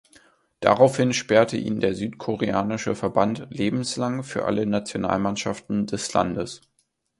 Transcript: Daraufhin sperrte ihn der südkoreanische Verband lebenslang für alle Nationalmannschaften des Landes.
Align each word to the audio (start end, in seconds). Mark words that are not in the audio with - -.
Daraufhin 0.61 1.13
sperrte 1.13 1.57
ihn 1.57 1.79
der 1.79 1.93
südkoreanische 1.93 2.95
Verband 2.95 3.45
lebenslang 3.51 4.23
für 4.23 4.45
alle 4.45 4.65
Nationalmannschaften 4.65 5.85
des 5.85 6.11
Landes. 6.13 6.61